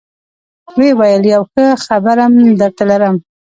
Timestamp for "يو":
1.33-1.43